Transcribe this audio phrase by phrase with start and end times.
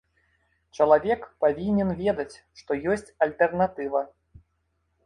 [0.77, 4.01] Чалавек павінен ведаць, што ёсць альтэрнатыва.